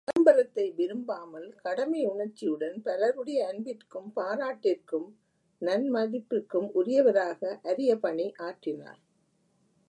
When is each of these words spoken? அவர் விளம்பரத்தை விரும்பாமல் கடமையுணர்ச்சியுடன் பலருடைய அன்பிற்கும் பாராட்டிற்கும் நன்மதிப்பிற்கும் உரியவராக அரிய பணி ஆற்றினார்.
அவர் 0.01 0.09
விளம்பரத்தை 0.09 0.63
விரும்பாமல் 0.75 1.45
கடமையுணர்ச்சியுடன் 1.63 2.77
பலருடைய 2.81 3.39
அன்பிற்கும் 3.47 4.09
பாராட்டிற்கும் 4.15 5.07
நன்மதிப்பிற்கும் 5.61 6.67
உரியவராக 6.73 7.59
அரிய 7.63 7.91
பணி 7.99 8.27
ஆற்றினார். 8.39 8.99